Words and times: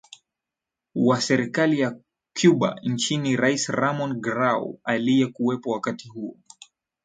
Wa 0.95 1.21
serikali 1.21 1.79
ya 1.79 1.99
Cuba 2.41 2.75
chini 2.95 3.33
ya 3.33 3.39
Rais 3.41 3.69
Ramón 3.69 4.21
Grau 4.21 4.79
aliyekuwepo 4.83 5.71
wakati 5.71 6.07
huo 6.09 6.37